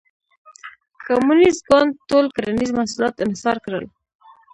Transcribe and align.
کمونېست 1.05 1.61
ګوند 1.69 1.91
ټول 2.09 2.25
کرنیز 2.35 2.71
محصولات 2.77 3.15
انحصار 3.25 3.57
کړل. 3.65 3.85